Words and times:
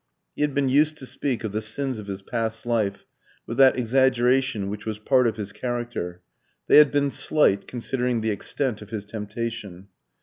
He 0.35 0.41
had 0.41 0.55
been 0.55 0.67
used 0.67 0.97
to 0.97 1.05
speak 1.05 1.43
of 1.43 1.51
the 1.51 1.61
sins 1.61 1.99
of 1.99 2.07
his 2.07 2.23
past 2.23 2.65
life 2.65 3.05
with 3.45 3.57
that 3.57 3.77
exaggeration 3.77 4.67
which 4.67 4.83
was 4.83 4.97
part 4.97 5.27
of 5.27 5.37
his 5.37 5.51
character; 5.51 6.21
they 6.65 6.77
had 6.79 6.91
been 6.91 7.11
slight, 7.11 7.67
considering 7.67 8.21
the 8.21 8.31
extent 8.31 8.81
of 8.81 8.89
his 8.89 9.05
temptation. 9.05 9.89